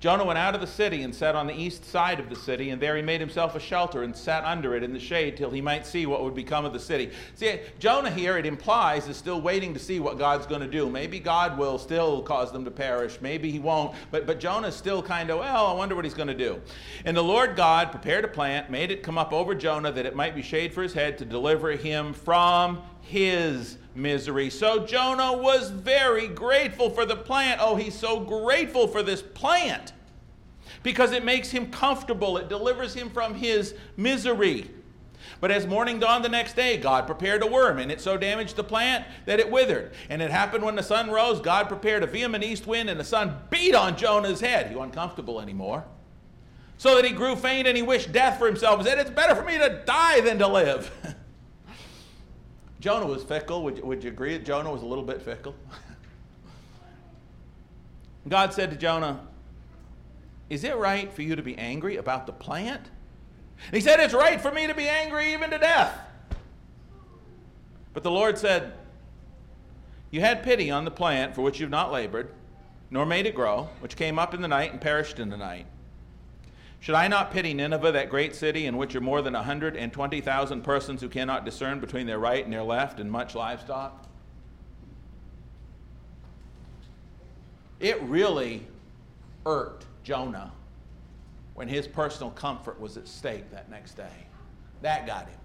[0.01, 2.71] Jonah went out of the city and sat on the east side of the city,
[2.71, 5.51] and there he made himself a shelter and sat under it in the shade till
[5.51, 7.11] he might see what would become of the city.
[7.35, 10.89] See, Jonah here, it implies, is still waiting to see what God's going to do.
[10.89, 13.19] Maybe God will still cause them to perish.
[13.21, 13.93] Maybe he won't.
[14.09, 16.59] But, but Jonah's still kind of, well, I wonder what he's going to do.
[17.05, 20.15] And the Lord God prepared a plant, made it come up over Jonah that it
[20.15, 24.49] might be shade for his head to deliver him from his misery.
[24.49, 27.59] So Jonah was very grateful for the plant.
[27.61, 29.93] Oh, he's so grateful for this plant
[30.83, 34.69] because it makes him comfortable, it delivers him from his misery.
[35.39, 38.55] But as morning dawned the next day, God prepared a worm, and it so damaged
[38.55, 39.93] the plant that it withered.
[40.09, 43.03] And it happened when the sun rose, God prepared a vehement east wind, and the
[43.03, 44.67] sun beat on Jonah's head.
[44.67, 45.83] He wasn't comfortable anymore.
[46.77, 48.79] So that he grew faint and he wished death for himself.
[48.79, 50.91] He said, It's better for me to die than to live.
[52.81, 53.63] Jonah was fickle.
[53.63, 55.55] Would you, would you agree that Jonah was a little bit fickle?
[58.27, 59.19] God said to Jonah,
[60.49, 62.89] Is it right for you to be angry about the plant?
[63.67, 65.95] And he said, It's right for me to be angry even to death.
[67.93, 68.73] But the Lord said,
[70.09, 72.33] You had pity on the plant for which you've not labored,
[72.89, 75.67] nor made it grow, which came up in the night and perished in the night.
[76.81, 80.99] Should I not pity Nineveh, that great city in which are more than 120,000 persons
[80.99, 84.07] who cannot discern between their right and their left and much livestock?
[87.79, 88.65] It really
[89.45, 90.51] irked Jonah
[91.53, 94.25] when his personal comfort was at stake that next day.
[94.81, 95.39] That got him.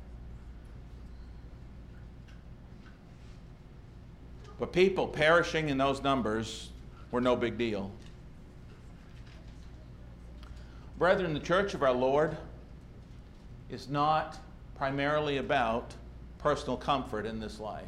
[4.58, 6.70] But people perishing in those numbers
[7.10, 7.90] were no big deal.
[10.98, 12.36] Brethren, the church of our Lord
[13.68, 14.38] is not
[14.76, 15.94] primarily about
[16.38, 17.84] personal comfort in this life.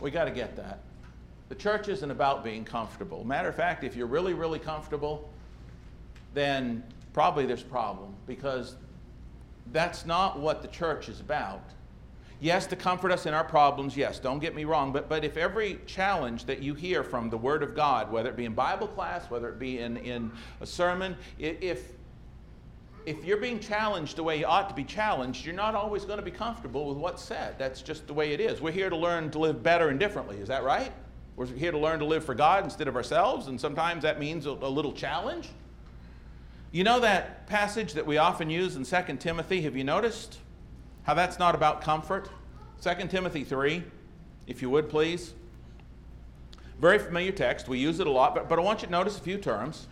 [0.00, 0.78] We got to get that.
[1.48, 3.24] The church isn't about being comfortable.
[3.24, 5.28] Matter of fact, if you're really, really comfortable,
[6.34, 8.76] then probably there's a problem because
[9.72, 11.62] that's not what the church is about.
[12.40, 15.36] Yes, to comfort us in our problems, yes, don't get me wrong, but, but if
[15.36, 18.86] every challenge that you hear from the Word of God, whether it be in Bible
[18.86, 20.30] class, whether it be in, in
[20.60, 21.92] a sermon, if,
[23.06, 26.20] if you're being challenged the way you ought to be challenged, you're not always going
[26.20, 27.58] to be comfortable with what's said.
[27.58, 28.60] That's just the way it is.
[28.60, 30.36] We're here to learn to live better and differently.
[30.36, 30.92] Is that right?
[31.34, 34.46] We're here to learn to live for God instead of ourselves, and sometimes that means
[34.46, 35.48] a, a little challenge.
[36.70, 39.62] You know that passage that we often use in 2 Timothy?
[39.62, 40.38] Have you noticed?
[41.08, 42.28] How that's not about comfort?
[42.82, 43.82] 2 Timothy 3,
[44.46, 45.32] if you would please.
[46.78, 47.66] Very familiar text.
[47.66, 49.86] We use it a lot, but, but I want you to notice a few terms.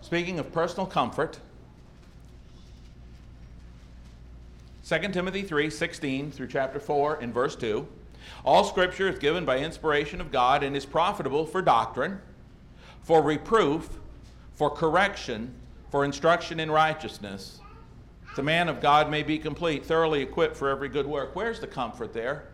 [0.00, 1.40] speaking of personal comfort,
[4.88, 7.86] 2 Timothy 3 16 through chapter 4 in verse 2.
[8.46, 12.18] All scripture is given by inspiration of God and is profitable for doctrine,
[13.02, 13.98] for reproof,
[14.54, 15.54] for correction,
[15.92, 17.60] for instruction in righteousness.
[18.34, 21.36] The man of God may be complete, thoroughly equipped for every good work.
[21.36, 22.48] Where's the comfort there?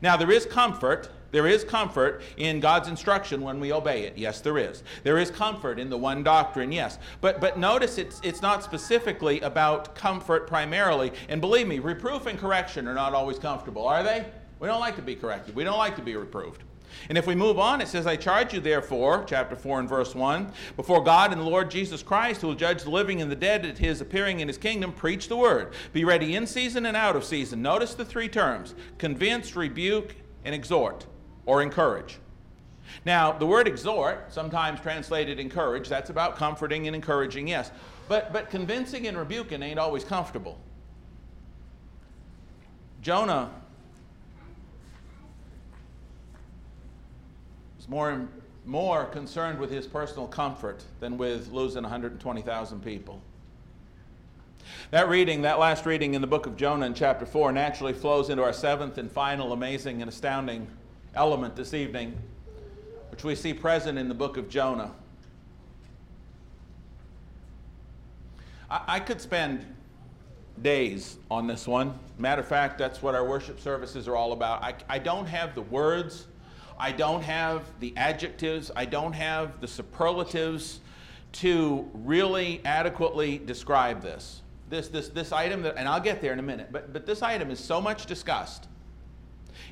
[0.00, 1.10] Now, there is comfort.
[1.32, 4.16] There is comfort in God's instruction when we obey it.
[4.16, 4.84] Yes, there is.
[5.02, 7.00] There is comfort in the one doctrine, yes.
[7.20, 11.12] But, but notice it's, it's not specifically about comfort primarily.
[11.28, 14.24] And believe me, reproof and correction are not always comfortable, are they?
[14.60, 16.62] We don't like to be corrected, we don't like to be reproved.
[17.08, 20.14] And if we move on, it says, I charge you, therefore, chapter 4 and verse
[20.14, 23.36] 1, before God and the Lord Jesus Christ, who will judge the living and the
[23.36, 25.72] dead at his appearing in his kingdom, preach the word.
[25.92, 27.62] Be ready in season and out of season.
[27.62, 31.06] Notice the three terms convince, rebuke, and exhort,
[31.44, 32.18] or encourage.
[33.04, 37.70] Now, the word exhort, sometimes translated encourage, that's about comforting and encouraging, yes.
[38.08, 40.58] But, but convincing and rebuking ain't always comfortable.
[43.02, 43.50] Jonah
[47.88, 48.28] more,
[48.64, 53.20] more concerned with his personal comfort than with losing 120,000 people.
[54.90, 58.30] That reading, that last reading in the book of Jonah in chapter 4, naturally flows
[58.30, 60.66] into our seventh and final amazing and astounding
[61.14, 62.16] element this evening,
[63.10, 64.92] which we see present in the book of Jonah.
[68.70, 69.64] I, I could spend
[70.62, 71.98] days on this one.
[72.18, 74.62] Matter of fact, that's what our worship services are all about.
[74.62, 76.26] I, I don't have the words
[76.78, 80.80] I don't have the adjectives, I don't have the superlatives
[81.32, 84.42] to really adequately describe this.
[84.68, 87.22] This, this, this item, that, and I'll get there in a minute, but, but this
[87.22, 88.66] item is so much discussed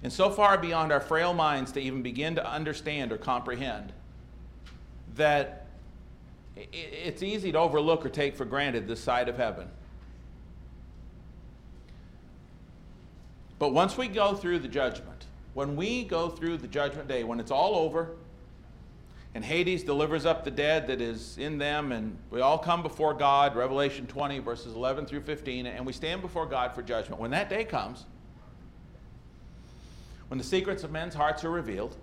[0.02, 3.92] and so far beyond our frail minds to even begin to understand or comprehend
[5.16, 5.66] that
[6.56, 9.68] it's easy to overlook or take for granted this side of heaven.
[13.58, 15.13] But once we go through the judgment,
[15.54, 18.10] when we go through the judgment day, when it's all over,
[19.34, 23.14] and Hades delivers up the dead that is in them, and we all come before
[23.14, 27.20] God, Revelation 20, verses 11 through 15, and we stand before God for judgment.
[27.20, 28.04] When that day comes,
[30.28, 31.96] when the secrets of men's hearts are revealed,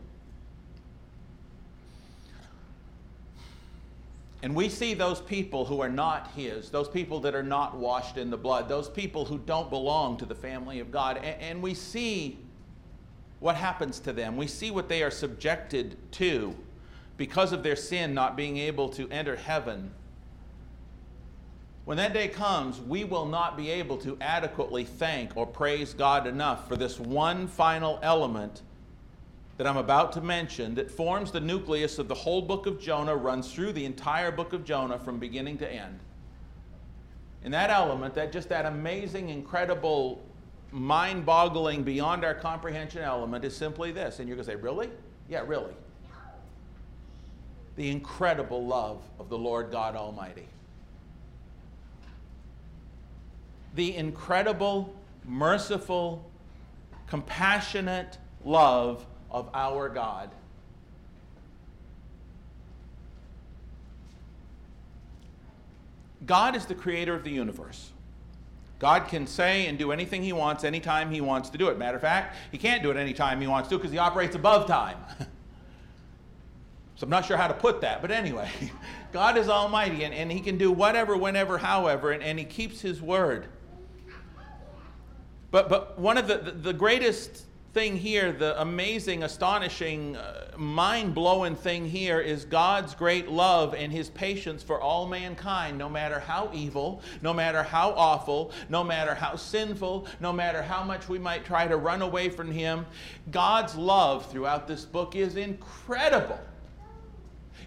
[4.43, 8.17] And we see those people who are not His, those people that are not washed
[8.17, 11.17] in the blood, those people who don't belong to the family of God.
[11.17, 12.39] And, and we see
[13.41, 14.37] what happens to them.
[14.37, 16.55] We see what they are subjected to
[17.17, 19.91] because of their sin not being able to enter heaven.
[21.83, 26.27] When that day comes, we will not be able to adequately thank or praise God
[26.27, 28.61] enough for this one final element
[29.57, 33.15] that I'm about to mention that forms the nucleus of the whole book of Jonah,
[33.15, 35.99] runs through the entire book of Jonah from beginning to end.
[37.43, 40.23] And that element, that just that amazing, incredible
[40.71, 44.19] mind boggling, beyond our comprehension element is simply this.
[44.19, 44.89] And you're going to say, Really?
[45.29, 45.73] Yeah, really.
[47.75, 50.47] The incredible love of the Lord God Almighty.
[53.75, 54.93] The incredible,
[55.25, 56.29] merciful,
[57.07, 60.29] compassionate love of our God.
[66.25, 67.91] God is the creator of the universe.
[68.81, 71.77] God can say and do anything he wants anytime he wants to do it.
[71.77, 74.65] Matter of fact, he can't do it anytime he wants to because he operates above
[74.65, 74.97] time.
[76.95, 78.49] so I'm not sure how to put that, but anyway,
[79.11, 82.81] God is almighty and, and he can do whatever, whenever, however, and, and he keeps
[82.81, 83.45] his word.
[85.51, 87.43] But, but one of the, the, the greatest
[87.73, 93.91] thing here, the amazing, astonishing, uh, mind blowing thing here is God's great love and
[93.91, 99.15] his patience for all mankind, no matter how evil, no matter how awful, no matter
[99.15, 102.85] how sinful, no matter how much we might try to run away from him.
[103.31, 106.39] God's love throughout this book is incredible.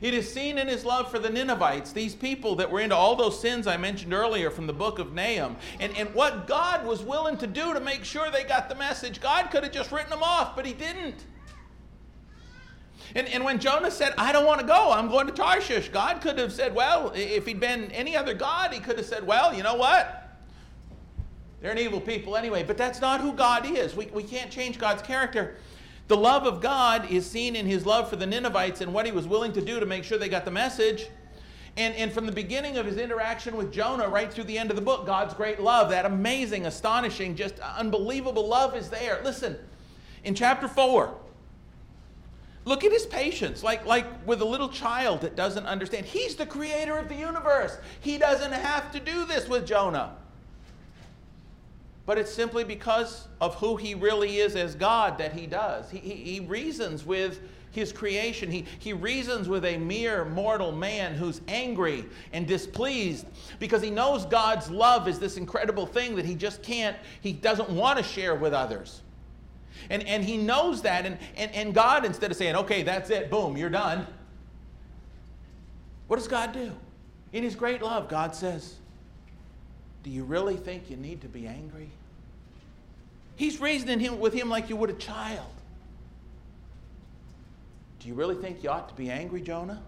[0.05, 3.17] It is seen in his love for the Ninevites, these people that were into all
[3.17, 7.03] those sins I mentioned earlier from the book of Nahum, and, and what God was
[7.03, 9.19] willing to do to make sure they got the message.
[9.19, 11.25] God could have just written them off, but he didn't.
[13.15, 16.21] And, and when Jonah said, I don't want to go, I'm going to Tarshish, God
[16.21, 19.55] could have said, well, if he'd been any other God, he could have said, well,
[19.55, 20.37] you know what?
[21.63, 23.97] They're an evil people anyway, but that's not who God is.
[23.97, 25.57] We, we can't change God's character.
[26.09, 29.13] The love of God is seen in his love for the Ninevites and what he
[29.13, 31.09] was willing to do to make sure they got the message.
[31.77, 34.77] And, and from the beginning of his interaction with Jonah right through the end of
[34.77, 39.21] the book, God's great love, that amazing, astonishing, just unbelievable love is there.
[39.25, 39.57] Listen,
[40.23, 41.15] in chapter 4,
[42.67, 46.07] Look at his patience, like, like with a little child that doesn't understand.
[46.07, 47.77] He's the creator of the universe.
[48.01, 50.17] He doesn't have to do this with Jonah.
[52.07, 55.91] But it's simply because of who he really is as God that he does.
[55.91, 57.41] He, he, he reasons with
[57.71, 58.51] his creation.
[58.51, 63.27] He, he reasons with a mere mortal man who's angry and displeased
[63.59, 67.71] because he knows God's love is this incredible thing that he just can't, he doesn't
[67.71, 69.03] want to share with others.
[69.91, 71.05] And, and he knows that.
[71.05, 74.07] And, and, and God, instead of saying, okay, that's it, boom, you're done,
[76.07, 76.71] what does God do?
[77.33, 78.77] In his great love, God says,
[80.05, 81.89] do you really think you need to be angry?
[83.37, 85.51] He's reasoning him, with him like you would a child.
[87.99, 89.83] Do you really think you ought to be angry, Jonah?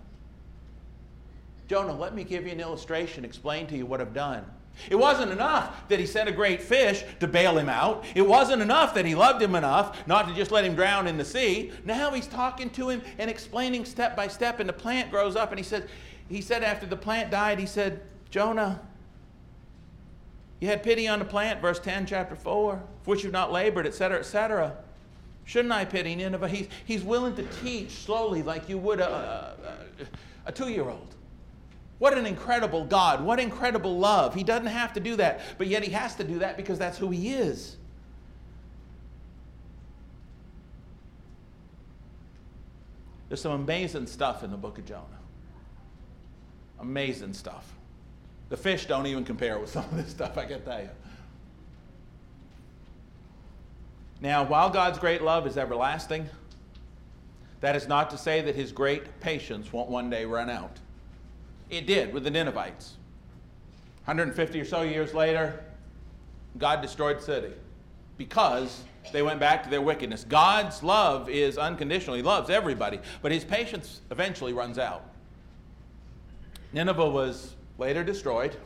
[1.69, 4.45] Jonah, let me give you an illustration, explain to you what I've done.
[4.89, 8.05] It wasn't enough that he sent a great fish to bail him out.
[8.15, 11.19] It wasn't enough that he loved him enough not to just let him drown in
[11.19, 11.73] the sea.
[11.85, 15.51] Now he's talking to him and explaining step by step, and the plant grows up.
[15.51, 15.89] And he said,
[16.29, 18.01] he said after the plant died, he said,
[18.31, 18.81] Jonah,
[20.61, 23.87] you had pity on the plant, verse 10, chapter 4, for which you've not labored,
[23.87, 24.77] etc., etc.
[25.45, 26.49] Shouldn't I pity Nineveh?
[26.49, 29.55] He's, he's willing to teach slowly like you would a,
[30.01, 30.07] a,
[30.47, 31.15] a two year old.
[31.99, 33.25] What an incredible God.
[33.25, 34.35] What incredible love.
[34.35, 36.99] He doesn't have to do that, but yet he has to do that because that's
[36.99, 37.77] who he is.
[43.29, 45.03] There's some amazing stuff in the book of Jonah.
[46.79, 47.73] Amazing stuff.
[48.49, 50.91] The fish don't even compare with some of this stuff, I can tell you.
[54.21, 56.29] Now, while God's great love is everlasting,
[57.61, 60.79] that is not to say that his great patience won't one day run out.
[61.71, 62.95] It did with the Ninevites.
[64.05, 65.65] 150 or so years later,
[66.59, 67.53] God destroyed the city
[68.17, 68.83] because
[69.13, 70.25] they went back to their wickedness.
[70.25, 75.03] God's love is unconditional, He loves everybody, but His patience eventually runs out.
[76.73, 78.57] Nineveh was later destroyed.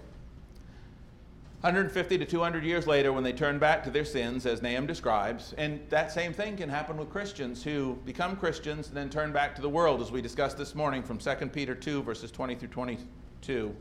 [1.61, 5.52] 150 to 200 years later, when they turn back to their sins, as Nahum describes,
[5.58, 9.54] and that same thing can happen with Christians who become Christians and then turn back
[9.56, 12.68] to the world, as we discussed this morning from 2 Peter 2, verses 20 through
[12.68, 13.76] 22.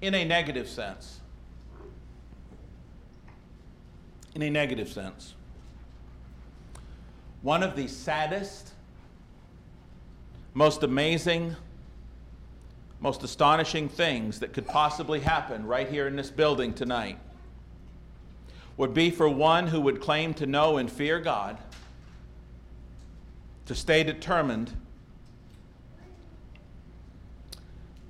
[0.00, 1.20] In a negative sense,
[4.34, 5.34] in a negative sense,
[7.42, 8.72] one of the saddest,
[10.54, 11.56] most amazing,
[13.00, 17.18] most astonishing things that could possibly happen right here in this building tonight
[18.76, 21.58] would be for one who would claim to know and fear God
[23.66, 24.72] to stay determined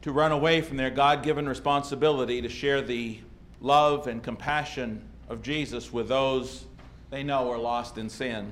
[0.02, 3.18] to run away from their God given responsibility to share the
[3.60, 6.64] love and compassion of Jesus with those
[7.10, 8.50] they know are lost in sin.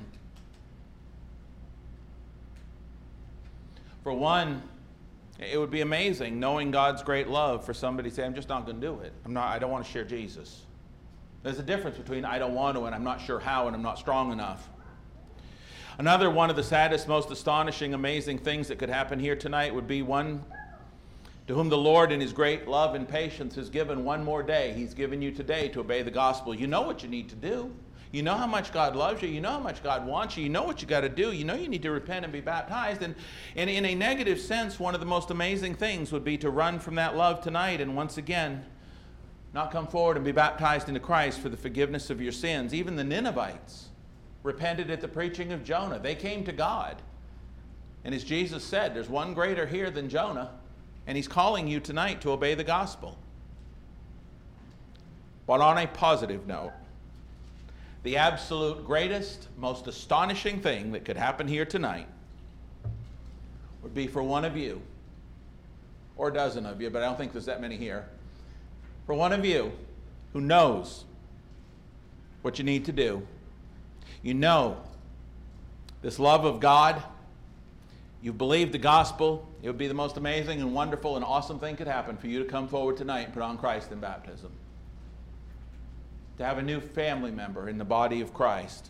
[4.03, 4.63] For one,
[5.39, 8.65] it would be amazing knowing God's great love for somebody to say, I'm just not
[8.65, 9.13] going to do it.
[9.25, 10.65] I'm not, I don't want to share Jesus.
[11.43, 13.81] There's a difference between I don't want to and I'm not sure how and I'm
[13.81, 14.69] not strong enough.
[15.97, 19.87] Another one of the saddest, most astonishing, amazing things that could happen here tonight would
[19.87, 20.43] be one
[21.47, 24.73] to whom the Lord, in His great love and patience, has given one more day.
[24.75, 26.55] He's given you today to obey the gospel.
[26.55, 27.73] You know what you need to do.
[28.11, 29.29] You know how much God loves you.
[29.29, 30.43] You know how much God wants you.
[30.43, 31.31] You know what you got to do.
[31.31, 33.01] You know you need to repent and be baptized.
[33.01, 33.15] And,
[33.55, 36.79] and in a negative sense, one of the most amazing things would be to run
[36.79, 38.65] from that love tonight and once again
[39.53, 42.73] not come forward and be baptized into Christ for the forgiveness of your sins.
[42.73, 43.89] Even the Ninevites
[44.43, 45.99] repented at the preaching of Jonah.
[45.99, 47.01] They came to God.
[48.03, 50.51] And as Jesus said, there's one greater here than Jonah,
[51.05, 53.17] and he's calling you tonight to obey the gospel.
[55.45, 56.71] But on a positive note,
[58.03, 62.07] the absolute greatest, most astonishing thing that could happen here tonight
[63.83, 64.81] would be for one of you,
[66.17, 68.07] or a dozen of you, but I don't think there's that many here,
[69.05, 69.71] for one of you
[70.33, 71.03] who knows
[72.41, 73.25] what you need to do.
[74.23, 74.77] You know
[76.01, 77.01] this love of God.
[78.21, 79.47] You've believed the gospel.
[79.63, 82.39] It would be the most amazing and wonderful and awesome thing could happen for you
[82.39, 84.51] to come forward tonight and put on Christ in baptism
[86.41, 88.89] to have a new family member in the body of Christ.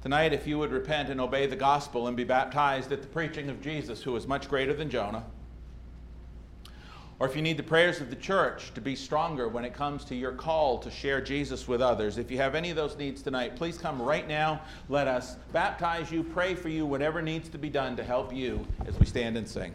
[0.00, 3.50] Tonight, if you would repent and obey the gospel and be baptized at the preaching
[3.50, 5.24] of Jesus, who is much greater than Jonah,
[7.18, 10.06] or if you need the prayers of the church to be stronger when it comes
[10.06, 13.20] to your call to share Jesus with others, if you have any of those needs
[13.20, 14.62] tonight, please come right now.
[14.88, 18.66] Let us baptize you, pray for you, whatever needs to be done to help you
[18.86, 19.74] as we stand and sing.